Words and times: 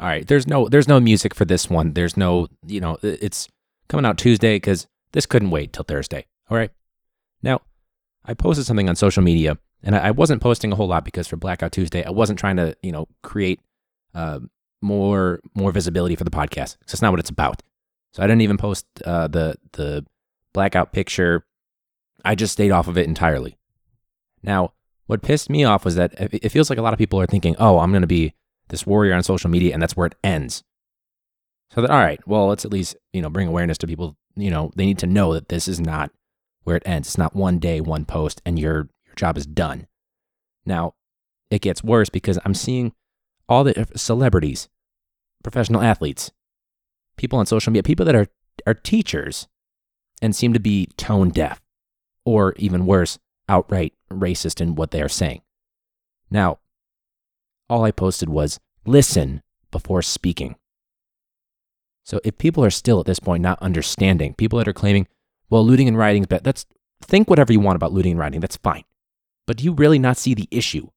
All 0.00 0.06
right, 0.06 0.26
there's 0.26 0.46
no 0.46 0.66
there's 0.66 0.88
no 0.88 0.98
music 0.98 1.34
for 1.34 1.44
this 1.44 1.68
one. 1.68 1.92
There's 1.92 2.16
no, 2.16 2.48
you 2.66 2.80
know, 2.80 2.98
it's 3.02 3.48
coming 3.88 4.06
out 4.06 4.16
Tuesday 4.16 4.58
cuz 4.58 4.86
this 5.12 5.26
couldn't 5.26 5.50
wait 5.50 5.74
till 5.74 5.84
Thursday. 5.84 6.26
All 6.48 6.56
right. 6.56 6.70
Now, 7.42 7.60
I 8.24 8.32
posted 8.32 8.64
something 8.64 8.88
on 8.88 8.96
social 8.96 9.22
media 9.22 9.58
and 9.82 9.94
I 9.94 10.10
wasn't 10.10 10.40
posting 10.40 10.72
a 10.72 10.76
whole 10.76 10.88
lot 10.88 11.04
because 11.04 11.28
for 11.28 11.36
Blackout 11.36 11.72
Tuesday, 11.72 12.02
I 12.04 12.10
wasn't 12.10 12.38
trying 12.38 12.56
to, 12.56 12.74
you 12.82 12.92
know, 12.92 13.08
create 13.22 13.60
uh, 14.14 14.40
more 14.80 15.40
more 15.54 15.70
visibility 15.70 16.16
for 16.16 16.24
the 16.24 16.30
podcast. 16.30 16.78
That's 16.86 17.02
not 17.02 17.12
what 17.12 17.20
it's 17.20 17.30
about. 17.30 17.62
So 18.14 18.22
I 18.22 18.26
didn't 18.26 18.42
even 18.42 18.56
post 18.56 18.86
uh, 19.04 19.28
the 19.28 19.56
the 19.72 20.06
blackout 20.54 20.92
picture. 20.92 21.44
I 22.24 22.34
just 22.34 22.54
stayed 22.54 22.70
off 22.70 22.88
of 22.88 22.96
it 22.96 23.06
entirely. 23.06 23.58
Now, 24.42 24.72
what 25.06 25.22
pissed 25.22 25.50
me 25.50 25.64
off 25.64 25.84
was 25.84 25.96
that 25.96 26.14
it 26.16 26.48
feels 26.48 26.70
like 26.70 26.78
a 26.78 26.82
lot 26.82 26.94
of 26.94 26.98
people 26.98 27.20
are 27.20 27.26
thinking, 27.26 27.54
"Oh, 27.58 27.78
I'm 27.78 27.92
going 27.92 28.02
to 28.02 28.06
be 28.06 28.34
this 28.70 28.86
warrior 28.86 29.14
on 29.14 29.22
social 29.22 29.50
media," 29.50 29.72
and 29.72 29.82
that's 29.82 29.96
where 29.96 30.06
it 30.06 30.16
ends. 30.24 30.64
So 31.70 31.82
that 31.82 31.90
all 31.90 31.98
right, 31.98 32.20
well, 32.26 32.48
let's 32.48 32.64
at 32.64 32.72
least 32.72 32.96
you 33.12 33.22
know 33.22 33.30
bring 33.30 33.48
awareness 33.48 33.78
to 33.78 33.86
people. 33.86 34.16
You 34.36 34.50
know, 34.50 34.72
they 34.74 34.86
need 34.86 34.98
to 34.98 35.06
know 35.06 35.34
that 35.34 35.48
this 35.48 35.68
is 35.68 35.80
not 35.80 36.10
where 36.64 36.76
it 36.76 36.82
ends. 36.86 37.08
It's 37.08 37.18
not 37.18 37.36
one 37.36 37.58
day, 37.58 37.80
one 37.80 38.04
post, 38.04 38.40
and 38.44 38.58
your 38.58 38.88
your 39.06 39.14
job 39.16 39.36
is 39.36 39.46
done. 39.46 39.86
Now, 40.64 40.94
it 41.50 41.62
gets 41.62 41.82
worse 41.82 42.08
because 42.08 42.38
I'm 42.44 42.54
seeing 42.54 42.92
all 43.48 43.64
the 43.64 43.78
uh, 43.78 43.84
celebrities, 43.96 44.68
professional 45.42 45.82
athletes, 45.82 46.30
people 47.16 47.38
on 47.38 47.46
social 47.46 47.72
media, 47.72 47.82
people 47.82 48.06
that 48.06 48.14
are, 48.14 48.28
are 48.66 48.74
teachers 48.74 49.48
and 50.22 50.34
seem 50.34 50.52
to 50.52 50.60
be 50.60 50.86
tone 50.96 51.30
deaf 51.30 51.60
or 52.24 52.54
even 52.56 52.86
worse, 52.86 53.18
outright 53.48 53.94
racist 54.10 54.60
in 54.60 54.76
what 54.76 54.92
they 54.92 55.02
are 55.02 55.08
saying. 55.08 55.42
Now, 56.30 56.58
all 57.70 57.84
I 57.84 57.92
posted 57.92 58.28
was 58.28 58.58
listen 58.84 59.42
before 59.70 60.02
speaking. 60.02 60.56
So 62.04 62.20
if 62.24 62.36
people 62.38 62.64
are 62.64 62.70
still 62.70 63.00
at 63.00 63.06
this 63.06 63.20
point 63.20 63.42
not 63.42 63.62
understanding, 63.62 64.34
people 64.34 64.58
that 64.58 64.68
are 64.68 64.72
claiming, 64.72 65.06
well, 65.48 65.64
looting 65.64 65.86
and 65.86 65.96
rioting 65.96 66.22
is 66.22 66.26
bad, 66.26 66.44
that's 66.44 66.66
think 67.00 67.30
whatever 67.30 67.52
you 67.52 67.60
want 67.60 67.76
about 67.76 67.92
looting 67.92 68.12
and 68.12 68.20
rioting, 68.20 68.40
that's 68.40 68.56
fine. 68.56 68.82
But 69.46 69.58
do 69.58 69.64
you 69.64 69.72
really 69.72 69.98
not 69.98 70.16
see 70.16 70.34
the 70.34 70.48
issue 70.50 70.88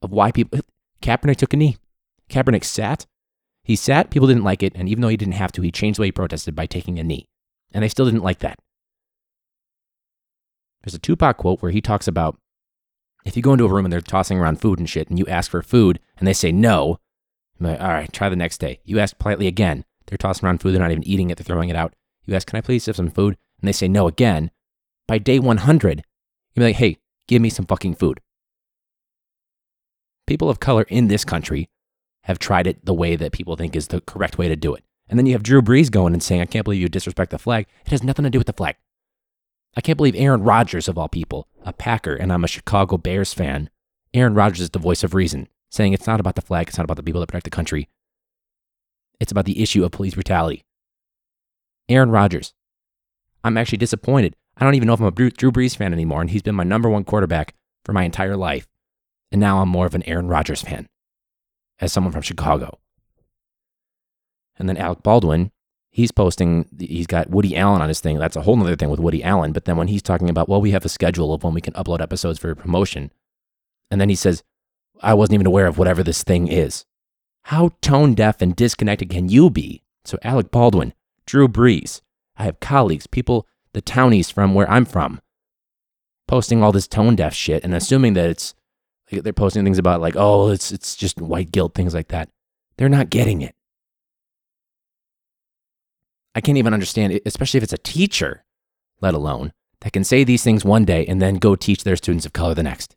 of 0.00 0.12
why 0.12 0.30
people 0.30 0.60
Kaepernick 1.02 1.36
took 1.36 1.52
a 1.52 1.56
knee? 1.56 1.76
Kaepernick 2.28 2.64
sat. 2.64 3.06
He 3.64 3.76
sat, 3.76 4.10
people 4.10 4.28
didn't 4.28 4.44
like 4.44 4.62
it, 4.62 4.72
and 4.74 4.88
even 4.88 5.02
though 5.02 5.08
he 5.08 5.16
didn't 5.16 5.34
have 5.34 5.52
to, 5.52 5.62
he 5.62 5.70
changed 5.70 5.98
the 5.98 6.02
way 6.02 6.08
he 6.08 6.12
protested 6.12 6.54
by 6.54 6.66
taking 6.66 6.98
a 6.98 7.04
knee. 7.04 7.28
And 7.72 7.82
they 7.82 7.88
still 7.88 8.06
didn't 8.06 8.22
like 8.22 8.38
that. 8.38 8.58
There's 10.82 10.94
a 10.94 10.98
Tupac 10.98 11.36
quote 11.36 11.60
where 11.60 11.70
he 11.70 11.80
talks 11.80 12.08
about 12.08 12.38
if 13.24 13.36
you 13.36 13.42
go 13.42 13.52
into 13.52 13.64
a 13.64 13.68
room 13.68 13.84
and 13.84 13.92
they're 13.92 14.00
tossing 14.00 14.38
around 14.38 14.60
food 14.60 14.78
and 14.78 14.88
shit, 14.88 15.08
and 15.08 15.18
you 15.18 15.26
ask 15.26 15.50
for 15.50 15.62
food 15.62 16.00
and 16.18 16.26
they 16.26 16.32
say 16.32 16.52
no, 16.52 16.98
like, 17.58 17.80
all 17.80 17.88
right, 17.88 18.12
try 18.12 18.28
the 18.28 18.36
next 18.36 18.58
day. 18.58 18.80
You 18.84 18.98
ask 18.98 19.18
politely 19.18 19.46
again. 19.46 19.84
They're 20.06 20.18
tossing 20.18 20.46
around 20.46 20.60
food, 20.60 20.72
they're 20.72 20.80
not 20.80 20.90
even 20.90 21.06
eating 21.06 21.30
it, 21.30 21.36
they're 21.36 21.44
throwing 21.44 21.68
it 21.68 21.76
out. 21.76 21.94
You 22.24 22.34
ask, 22.34 22.46
can 22.46 22.56
I 22.56 22.62
please 22.62 22.86
have 22.86 22.96
some 22.96 23.10
food? 23.10 23.36
And 23.60 23.68
they 23.68 23.72
say 23.72 23.86
no 23.88 24.08
again. 24.08 24.50
By 25.06 25.18
day 25.18 25.38
100, 25.38 26.04
you're 26.54 26.66
like, 26.66 26.76
hey, 26.76 26.96
give 27.28 27.42
me 27.42 27.50
some 27.50 27.66
fucking 27.66 27.94
food. 27.94 28.20
People 30.26 30.48
of 30.48 30.60
color 30.60 30.82
in 30.82 31.08
this 31.08 31.24
country 31.24 31.68
have 32.24 32.38
tried 32.38 32.66
it 32.66 32.84
the 32.84 32.94
way 32.94 33.16
that 33.16 33.32
people 33.32 33.56
think 33.56 33.76
is 33.76 33.88
the 33.88 34.00
correct 34.00 34.38
way 34.38 34.48
to 34.48 34.56
do 34.56 34.74
it. 34.74 34.84
And 35.08 35.18
then 35.18 35.26
you 35.26 35.32
have 35.32 35.42
Drew 35.42 35.60
Brees 35.60 35.90
going 35.90 36.12
and 36.12 36.22
saying, 36.22 36.40
I 36.40 36.46
can't 36.46 36.64
believe 36.64 36.80
you 36.80 36.88
disrespect 36.88 37.30
the 37.30 37.38
flag. 37.38 37.66
It 37.84 37.90
has 37.90 38.04
nothing 38.04 38.22
to 38.24 38.30
do 38.30 38.38
with 38.38 38.46
the 38.46 38.52
flag. 38.52 38.76
I 39.76 39.80
can't 39.80 39.96
believe 39.96 40.16
Aaron 40.16 40.42
Rodgers, 40.42 40.88
of 40.88 40.98
all 40.98 41.08
people, 41.08 41.46
a 41.64 41.72
Packer, 41.72 42.14
and 42.14 42.32
I'm 42.32 42.44
a 42.44 42.48
Chicago 42.48 42.96
Bears 42.96 43.32
fan. 43.32 43.70
Aaron 44.12 44.34
Rodgers 44.34 44.60
is 44.60 44.70
the 44.70 44.78
voice 44.78 45.04
of 45.04 45.14
reason, 45.14 45.48
saying 45.70 45.92
it's 45.92 46.06
not 46.06 46.20
about 46.20 46.34
the 46.34 46.42
flag, 46.42 46.68
it's 46.68 46.76
not 46.78 46.84
about 46.84 46.96
the 46.96 47.02
people 47.02 47.20
that 47.20 47.28
protect 47.28 47.44
the 47.44 47.50
country. 47.50 47.88
It's 49.20 49.30
about 49.30 49.44
the 49.44 49.62
issue 49.62 49.84
of 49.84 49.92
police 49.92 50.14
brutality. 50.14 50.64
Aaron 51.88 52.10
Rodgers. 52.10 52.52
I'm 53.44 53.56
actually 53.56 53.78
disappointed. 53.78 54.34
I 54.56 54.64
don't 54.64 54.74
even 54.74 54.86
know 54.86 54.94
if 54.94 55.00
I'm 55.00 55.06
a 55.06 55.10
Drew 55.10 55.52
Brees 55.52 55.76
fan 55.76 55.92
anymore, 55.92 56.20
and 56.20 56.30
he's 56.30 56.42
been 56.42 56.54
my 56.54 56.64
number 56.64 56.88
one 56.88 57.04
quarterback 57.04 57.54
for 57.84 57.92
my 57.92 58.04
entire 58.04 58.36
life. 58.36 58.66
And 59.32 59.40
now 59.40 59.60
I'm 59.60 59.68
more 59.68 59.86
of 59.86 59.94
an 59.94 60.02
Aaron 60.04 60.28
Rodgers 60.28 60.62
fan 60.62 60.88
as 61.78 61.92
someone 61.92 62.12
from 62.12 62.22
Chicago. 62.22 62.78
And 64.58 64.68
then 64.68 64.76
Alec 64.76 65.02
Baldwin, 65.02 65.52
he's 65.90 66.12
posting, 66.12 66.66
he's 66.78 67.06
got 67.06 67.30
Woody 67.30 67.56
Allen 67.56 67.82
on 67.82 67.88
his 67.88 68.00
thing. 68.00 68.18
That's 68.18 68.36
a 68.36 68.42
whole 68.42 68.60
other 68.60 68.76
thing 68.76 68.90
with 68.90 69.00
Woody 69.00 69.22
Allen. 69.22 69.52
But 69.52 69.64
then 69.64 69.76
when 69.76 69.88
he's 69.88 70.02
talking 70.02 70.30
about, 70.30 70.48
well, 70.48 70.60
we 70.60 70.70
have 70.70 70.84
a 70.84 70.88
schedule 70.88 71.34
of 71.34 71.42
when 71.42 71.54
we 71.54 71.60
can 71.60 71.74
upload 71.74 72.00
episodes 72.00 72.38
for 72.38 72.54
promotion. 72.54 73.12
And 73.90 74.00
then 74.00 74.08
he 74.08 74.14
says, 74.14 74.42
I 75.02 75.14
wasn't 75.14 75.34
even 75.34 75.46
aware 75.46 75.66
of 75.66 75.78
whatever 75.78 76.02
this 76.02 76.22
thing 76.22 76.48
is. 76.48 76.84
How 77.44 77.70
tone 77.80 78.14
deaf 78.14 78.40
and 78.40 78.54
disconnected 78.54 79.10
can 79.10 79.28
you 79.28 79.50
be? 79.50 79.82
So, 80.04 80.18
Alec 80.22 80.50
Baldwin, 80.50 80.94
Drew 81.26 81.48
Brees, 81.48 82.00
I 82.36 82.44
have 82.44 82.60
colleagues, 82.60 83.06
people, 83.06 83.46
the 83.72 83.80
townies 83.80 84.30
from 84.30 84.54
where 84.54 84.70
I'm 84.70 84.84
from, 84.84 85.20
posting 86.26 86.62
all 86.62 86.72
this 86.72 86.88
tone 86.88 87.16
deaf 87.16 87.34
shit 87.34 87.64
and 87.64 87.74
assuming 87.74 88.14
that 88.14 88.30
it's 88.30 88.54
they're 89.10 89.32
posting 89.32 89.64
things 89.64 89.78
about 89.78 90.00
like, 90.00 90.14
oh, 90.16 90.50
it's 90.50 90.70
it's 90.70 90.94
just 90.94 91.20
white 91.20 91.50
guilt, 91.50 91.74
things 91.74 91.94
like 91.94 92.08
that. 92.08 92.28
They're 92.76 92.88
not 92.88 93.10
getting 93.10 93.42
it. 93.42 93.54
I 96.34 96.40
can't 96.40 96.58
even 96.58 96.74
understand 96.74 97.12
it, 97.12 97.22
especially 97.26 97.58
if 97.58 97.64
it's 97.64 97.72
a 97.72 97.78
teacher, 97.78 98.44
let 99.00 99.14
alone 99.14 99.52
that 99.80 99.92
can 99.92 100.04
say 100.04 100.24
these 100.24 100.44
things 100.44 100.64
one 100.64 100.84
day 100.84 101.04
and 101.06 101.20
then 101.20 101.36
go 101.36 101.56
teach 101.56 101.84
their 101.84 101.96
students 101.96 102.26
of 102.26 102.32
color 102.32 102.54
the 102.54 102.62
next. 102.62 102.96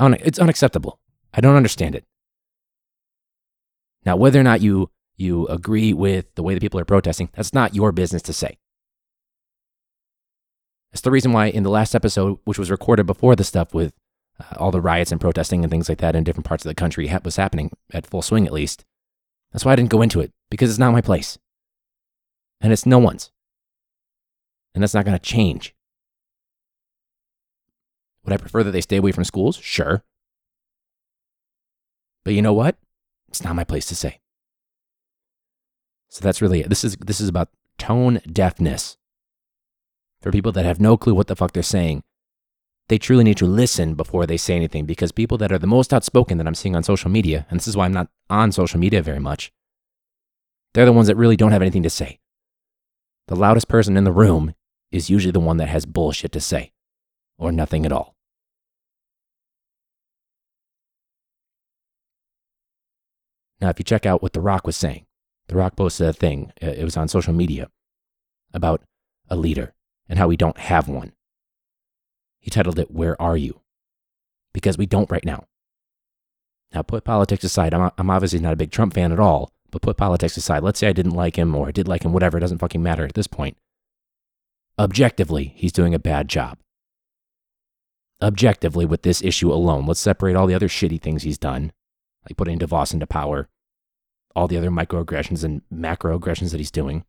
It's 0.00 0.38
unacceptable. 0.38 0.98
I 1.34 1.40
don't 1.40 1.56
understand 1.56 1.94
it. 1.94 2.04
Now, 4.04 4.16
whether 4.16 4.40
or 4.40 4.44
not 4.44 4.60
you 4.60 4.90
you 5.16 5.46
agree 5.48 5.92
with 5.92 6.34
the 6.34 6.42
way 6.42 6.54
that 6.54 6.60
people 6.60 6.80
are 6.80 6.84
protesting, 6.84 7.28
that's 7.34 7.52
not 7.52 7.74
your 7.74 7.92
business 7.92 8.22
to 8.22 8.32
say. 8.32 8.58
That's 10.90 11.02
the 11.02 11.10
reason 11.10 11.32
why 11.32 11.46
in 11.46 11.62
the 11.62 11.70
last 11.70 11.94
episode, 11.94 12.38
which 12.44 12.58
was 12.58 12.70
recorded 12.70 13.06
before 13.06 13.36
the 13.36 13.44
stuff 13.44 13.72
with 13.72 13.92
uh, 14.40 14.56
all 14.56 14.70
the 14.70 14.80
riots 14.80 15.12
and 15.12 15.20
protesting 15.20 15.62
and 15.62 15.70
things 15.70 15.88
like 15.88 15.98
that 15.98 16.16
in 16.16 16.24
different 16.24 16.46
parts 16.46 16.64
of 16.64 16.70
the 16.70 16.74
country 16.74 17.08
ha- 17.08 17.20
was 17.22 17.36
happening 17.36 17.70
at 17.92 18.06
full 18.06 18.22
swing, 18.22 18.46
at 18.46 18.52
least. 18.52 18.84
That's 19.52 19.64
why 19.64 19.72
I 19.72 19.76
didn't 19.76 19.90
go 19.90 20.02
into 20.02 20.20
it 20.20 20.32
because 20.52 20.68
it's 20.68 20.78
not 20.78 20.92
my 20.92 21.00
place. 21.00 21.38
And 22.60 22.74
it's 22.74 22.84
no 22.84 22.98
one's. 22.98 23.30
And 24.74 24.82
that's 24.82 24.92
not 24.92 25.06
going 25.06 25.18
to 25.18 25.24
change. 25.24 25.74
Would 28.22 28.34
I 28.34 28.36
prefer 28.36 28.62
that 28.62 28.72
they 28.72 28.82
stay 28.82 28.98
away 28.98 29.12
from 29.12 29.24
schools? 29.24 29.56
Sure. 29.56 30.04
But 32.22 32.34
you 32.34 32.42
know 32.42 32.52
what? 32.52 32.76
It's 33.28 33.42
not 33.42 33.56
my 33.56 33.64
place 33.64 33.86
to 33.86 33.96
say. 33.96 34.20
So 36.10 36.20
that's 36.20 36.42
really 36.42 36.60
it. 36.60 36.68
This 36.68 36.84
is 36.84 36.96
this 36.96 37.18
is 37.18 37.30
about 37.30 37.48
tone 37.78 38.20
deafness. 38.30 38.98
For 40.20 40.30
people 40.30 40.52
that 40.52 40.66
have 40.66 40.80
no 40.80 40.98
clue 40.98 41.14
what 41.14 41.28
the 41.28 41.34
fuck 41.34 41.52
they're 41.52 41.62
saying 41.62 42.02
they 42.88 42.98
truly 42.98 43.24
need 43.24 43.38
to 43.38 43.46
listen 43.46 43.94
before 43.94 44.26
they 44.26 44.36
say 44.36 44.54
anything 44.54 44.84
because 44.84 45.12
people 45.12 45.38
that 45.38 45.50
are 45.50 45.58
the 45.58 45.66
most 45.66 45.94
outspoken 45.94 46.36
that 46.36 46.46
I'm 46.46 46.54
seeing 46.54 46.76
on 46.76 46.82
social 46.82 47.10
media, 47.10 47.46
and 47.48 47.58
this 47.58 47.68
is 47.68 47.74
why 47.74 47.86
I'm 47.86 47.92
not 47.92 48.08
on 48.28 48.52
social 48.52 48.78
media 48.78 49.00
very 49.00 49.18
much, 49.18 49.50
they're 50.74 50.86
the 50.86 50.92
ones 50.92 51.08
that 51.08 51.16
really 51.16 51.36
don't 51.36 51.52
have 51.52 51.62
anything 51.62 51.82
to 51.82 51.90
say. 51.90 52.18
The 53.28 53.36
loudest 53.36 53.68
person 53.68 53.96
in 53.96 54.04
the 54.04 54.12
room 54.12 54.54
is 54.90 55.10
usually 55.10 55.32
the 55.32 55.40
one 55.40 55.56
that 55.58 55.68
has 55.68 55.86
bullshit 55.86 56.32
to 56.32 56.40
say, 56.40 56.72
or 57.38 57.52
nothing 57.52 57.86
at 57.86 57.92
all. 57.92 58.16
Now, 63.60 63.68
if 63.68 63.78
you 63.78 63.84
check 63.84 64.04
out 64.04 64.22
what 64.22 64.32
The 64.32 64.40
Rock 64.40 64.66
was 64.66 64.76
saying, 64.76 65.06
The 65.46 65.56
Rock 65.56 65.76
posted 65.76 66.08
a 66.08 66.12
thing, 66.12 66.52
uh, 66.62 66.66
it 66.66 66.84
was 66.84 66.96
on 66.96 67.08
social 67.08 67.32
media, 67.32 67.68
about 68.52 68.82
a 69.28 69.36
leader 69.36 69.72
and 70.08 70.18
how 70.18 70.28
we 70.28 70.36
don't 70.36 70.58
have 70.58 70.88
one. 70.88 71.12
He 72.40 72.50
titled 72.50 72.78
it, 72.78 72.90
Where 72.90 73.20
Are 73.22 73.36
You? 73.36 73.60
Because 74.52 74.76
we 74.76 74.84
don't 74.84 75.10
right 75.10 75.24
now. 75.24 75.44
Now, 76.74 76.82
put 76.82 77.04
politics 77.04 77.44
aside, 77.44 77.72
I'm, 77.72 77.92
I'm 77.96 78.10
obviously 78.10 78.40
not 78.40 78.52
a 78.52 78.56
big 78.56 78.72
Trump 78.72 78.94
fan 78.94 79.12
at 79.12 79.20
all, 79.20 79.52
but 79.72 79.82
put 79.82 79.96
politics 79.96 80.36
aside. 80.36 80.62
Let's 80.62 80.78
say 80.78 80.86
I 80.86 80.92
didn't 80.92 81.12
like 81.16 81.36
him 81.36 81.56
or 81.56 81.66
I 81.66 81.72
did 81.72 81.88
like 81.88 82.04
him, 82.04 82.12
whatever, 82.12 82.38
it 82.38 82.42
doesn't 82.42 82.58
fucking 82.58 82.82
matter 82.82 83.04
at 83.04 83.14
this 83.14 83.26
point. 83.26 83.56
Objectively, 84.78 85.52
he's 85.56 85.72
doing 85.72 85.94
a 85.94 85.98
bad 85.98 86.28
job. 86.28 86.58
Objectively, 88.22 88.84
with 88.84 89.02
this 89.02 89.22
issue 89.22 89.52
alone, 89.52 89.84
let's 89.86 89.98
separate 89.98 90.36
all 90.36 90.46
the 90.46 90.54
other 90.54 90.68
shitty 90.68 91.00
things 91.02 91.24
he's 91.24 91.38
done, 91.38 91.72
like 92.24 92.36
putting 92.36 92.58
DeVos 92.58 92.94
into 92.94 93.06
power, 93.06 93.48
all 94.36 94.46
the 94.46 94.56
other 94.56 94.70
microaggressions 94.70 95.42
and 95.42 95.62
macroaggressions 95.72 96.52
that 96.52 96.58
he's 96.58 96.70
doing. 96.70 97.04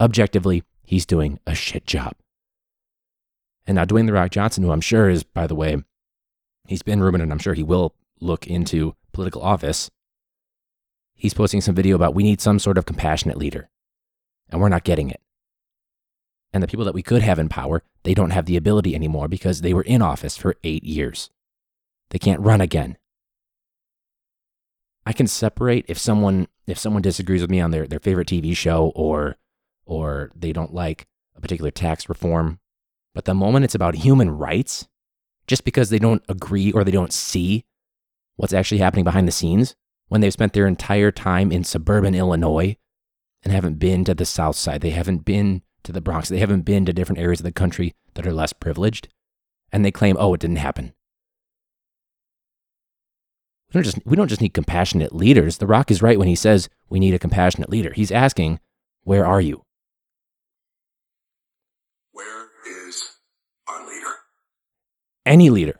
Objectively, 0.00 0.62
he's 0.84 1.04
doing 1.04 1.38
a 1.46 1.54
shit 1.54 1.84
job. 1.84 2.14
And 3.66 3.74
now 3.74 3.84
Dwayne 3.84 4.06
The 4.06 4.14
Rock 4.14 4.30
Johnson, 4.30 4.64
who 4.64 4.70
I'm 4.70 4.80
sure 4.80 5.10
is, 5.10 5.22
by 5.22 5.46
the 5.46 5.54
way, 5.54 5.76
he's 6.66 6.82
been 6.82 7.02
rumored 7.02 7.20
and 7.20 7.30
I'm 7.30 7.38
sure 7.38 7.54
he 7.54 7.62
will 7.62 7.94
look 8.20 8.46
into 8.46 8.94
political 9.12 9.42
office. 9.42 9.90
He's 11.18 11.34
posting 11.34 11.60
some 11.60 11.74
video 11.74 11.96
about 11.96 12.14
we 12.14 12.22
need 12.22 12.40
some 12.40 12.60
sort 12.60 12.78
of 12.78 12.86
compassionate 12.86 13.36
leader, 13.36 13.68
and 14.48 14.60
we're 14.60 14.68
not 14.68 14.84
getting 14.84 15.10
it. 15.10 15.20
And 16.52 16.62
the 16.62 16.68
people 16.68 16.84
that 16.84 16.94
we 16.94 17.02
could 17.02 17.22
have 17.22 17.40
in 17.40 17.48
power, 17.48 17.82
they 18.04 18.14
don't 18.14 18.30
have 18.30 18.46
the 18.46 18.56
ability 18.56 18.94
anymore 18.94 19.26
because 19.26 19.60
they 19.60 19.74
were 19.74 19.82
in 19.82 20.00
office 20.00 20.36
for 20.36 20.54
eight 20.62 20.84
years. 20.84 21.30
They 22.10 22.20
can't 22.20 22.40
run 22.40 22.60
again. 22.60 22.96
I 25.04 25.12
can 25.12 25.26
separate 25.26 25.86
if 25.88 25.98
someone 25.98 26.46
if 26.68 26.78
someone 26.78 27.02
disagrees 27.02 27.40
with 27.40 27.50
me 27.50 27.60
on 27.60 27.72
their, 27.72 27.86
their 27.86 27.98
favorite 27.98 28.28
TV 28.28 28.56
show 28.56 28.92
or 28.94 29.36
or 29.86 30.30
they 30.36 30.52
don't 30.52 30.72
like 30.72 31.08
a 31.34 31.40
particular 31.40 31.72
tax 31.72 32.08
reform. 32.08 32.60
But 33.12 33.24
the 33.24 33.34
moment 33.34 33.64
it's 33.64 33.74
about 33.74 33.96
human 33.96 34.30
rights, 34.30 34.86
just 35.48 35.64
because 35.64 35.90
they 35.90 35.98
don't 35.98 36.22
agree 36.28 36.70
or 36.70 36.84
they 36.84 36.92
don't 36.92 37.12
see 37.12 37.64
what's 38.36 38.52
actually 38.52 38.78
happening 38.78 39.04
behind 39.04 39.26
the 39.26 39.32
scenes 39.32 39.74
when 40.08 40.20
they've 40.20 40.32
spent 40.32 40.52
their 40.52 40.66
entire 40.66 41.10
time 41.10 41.52
in 41.52 41.64
suburban 41.64 42.14
Illinois 42.14 42.76
and 43.42 43.52
haven't 43.52 43.78
been 43.78 44.04
to 44.04 44.14
the 44.14 44.24
South 44.26 44.56
Side, 44.56 44.80
they 44.80 44.90
haven't 44.90 45.24
been 45.24 45.62
to 45.84 45.92
the 45.92 46.00
Bronx, 46.00 46.28
they 46.28 46.38
haven't 46.38 46.62
been 46.62 46.84
to 46.86 46.92
different 46.92 47.20
areas 47.20 47.40
of 47.40 47.44
the 47.44 47.52
country 47.52 47.94
that 48.14 48.26
are 48.26 48.32
less 48.32 48.52
privileged, 48.52 49.08
and 49.70 49.84
they 49.84 49.92
claim, 49.92 50.16
oh, 50.18 50.34
it 50.34 50.40
didn't 50.40 50.56
happen. 50.56 50.92
We 53.68 53.74
don't 53.74 53.84
just 53.84 53.98
we 54.06 54.16
don't 54.16 54.28
just 54.28 54.40
need 54.40 54.54
compassionate 54.54 55.14
leaders. 55.14 55.58
The 55.58 55.66
Rock 55.66 55.90
is 55.90 56.00
right 56.00 56.18
when 56.18 56.28
he 56.28 56.34
says 56.34 56.70
we 56.88 56.98
need 56.98 57.12
a 57.12 57.18
compassionate 57.18 57.68
leader. 57.68 57.92
He's 57.92 58.10
asking, 58.10 58.60
where 59.02 59.26
are 59.26 59.42
you? 59.42 59.62
Where 62.12 62.46
is 62.66 63.16
our 63.66 63.86
leader? 63.86 64.14
Any 65.26 65.50
leader. 65.50 65.77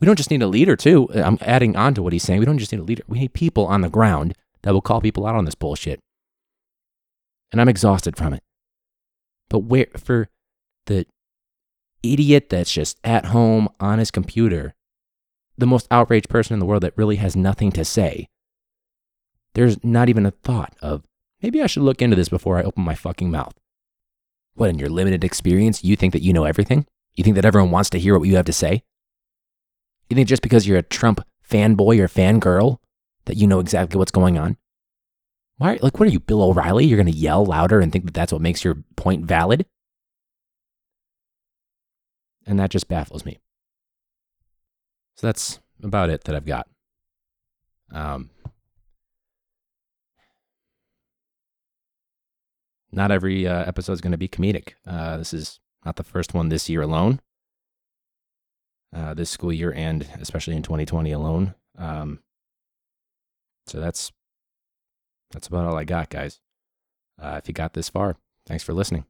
We 0.00 0.06
don't 0.06 0.16
just 0.16 0.30
need 0.30 0.42
a 0.42 0.46
leader 0.46 0.76
too. 0.76 1.08
I'm 1.14 1.38
adding 1.40 1.76
on 1.76 1.94
to 1.94 2.02
what 2.02 2.12
he's 2.12 2.22
saying. 2.22 2.40
We 2.40 2.46
don't 2.46 2.58
just 2.58 2.72
need 2.72 2.80
a 2.80 2.84
leader. 2.84 3.02
We 3.08 3.20
need 3.20 3.32
people 3.32 3.66
on 3.66 3.80
the 3.80 3.88
ground 3.88 4.34
that 4.62 4.72
will 4.72 4.82
call 4.82 5.00
people 5.00 5.26
out 5.26 5.34
on 5.34 5.44
this 5.44 5.54
bullshit. 5.54 6.00
And 7.52 7.60
I'm 7.60 7.68
exhausted 7.68 8.16
from 8.16 8.34
it. 8.34 8.42
But 9.48 9.60
where 9.60 9.86
for 9.96 10.28
the 10.86 11.06
idiot 12.02 12.50
that's 12.50 12.72
just 12.72 12.98
at 13.02 13.26
home 13.26 13.68
on 13.80 13.98
his 13.98 14.10
computer 14.10 14.74
the 15.58 15.66
most 15.66 15.86
outraged 15.90 16.28
person 16.28 16.54
in 16.54 16.60
the 16.60 16.66
world 16.66 16.82
that 16.82 16.96
really 16.96 17.16
has 17.16 17.34
nothing 17.34 17.72
to 17.72 17.84
say, 17.84 18.28
there's 19.54 19.82
not 19.82 20.08
even 20.08 20.26
a 20.26 20.30
thought 20.30 20.76
of, 20.82 21.02
maybe 21.40 21.62
I 21.62 21.66
should 21.66 21.82
look 21.82 22.02
into 22.02 22.16
this 22.16 22.28
before 22.28 22.58
I 22.58 22.62
open 22.62 22.84
my 22.84 22.94
fucking 22.94 23.30
mouth. 23.30 23.54
What, 24.54 24.68
in 24.68 24.78
your 24.78 24.90
limited 24.90 25.24
experience, 25.24 25.82
you 25.82 25.96
think 25.96 26.12
that 26.12 26.22
you 26.22 26.32
know 26.32 26.44
everything? 26.44 26.86
You 27.14 27.24
think 27.24 27.36
that 27.36 27.44
everyone 27.44 27.70
wants 27.70 27.88
to 27.90 27.98
hear 27.98 28.18
what 28.18 28.28
you 28.28 28.36
have 28.36 28.44
to 28.46 28.52
say? 28.52 28.82
You 30.08 30.14
think 30.14 30.28
just 30.28 30.42
because 30.42 30.66
you're 30.66 30.78
a 30.78 30.82
Trump 30.82 31.20
fanboy 31.48 31.98
or 31.98 32.08
fangirl 32.08 32.78
that 33.24 33.36
you 33.36 33.46
know 33.46 33.60
exactly 33.60 33.98
what's 33.98 34.12
going 34.12 34.38
on? 34.38 34.56
Why, 35.58 35.78
like, 35.80 35.98
what 35.98 36.08
are 36.08 36.12
you, 36.12 36.20
Bill 36.20 36.42
O'Reilly? 36.42 36.84
You're 36.84 37.02
going 37.02 37.12
to 37.12 37.18
yell 37.18 37.44
louder 37.44 37.80
and 37.80 37.90
think 37.90 38.04
that 38.04 38.14
that's 38.14 38.32
what 38.32 38.42
makes 38.42 38.62
your 38.62 38.76
point 38.96 39.24
valid? 39.24 39.66
And 42.46 42.58
that 42.60 42.70
just 42.70 42.88
baffles 42.88 43.24
me. 43.24 43.38
So 45.16 45.26
that's 45.26 45.60
about 45.82 46.10
it 46.10 46.24
that 46.24 46.36
I've 46.36 46.44
got. 46.44 46.68
Um, 47.90 48.30
not 52.92 53.10
every 53.10 53.46
uh, 53.48 53.64
episode 53.64 53.92
is 53.92 54.00
going 54.00 54.12
to 54.12 54.18
be 54.18 54.28
comedic. 54.28 54.74
Uh, 54.86 55.16
this 55.16 55.32
is 55.32 55.58
not 55.84 55.96
the 55.96 56.04
first 56.04 56.34
one 56.34 56.50
this 56.50 56.68
year 56.68 56.82
alone. 56.82 57.20
Uh, 58.94 59.12
this 59.14 59.28
school 59.28 59.52
year 59.52 59.72
and 59.72 60.08
especially 60.20 60.56
in 60.56 60.62
2020 60.62 61.10
alone. 61.12 61.54
Um, 61.76 62.20
so 63.66 63.80
that's 63.80 64.12
that's 65.32 65.48
about 65.48 65.66
all 65.66 65.76
I 65.76 65.84
got, 65.84 66.08
guys. 66.08 66.40
Uh, 67.20 67.34
if 67.42 67.48
you 67.48 67.54
got 67.54 67.74
this 67.74 67.88
far, 67.88 68.16
thanks 68.46 68.62
for 68.62 68.72
listening. 68.72 69.04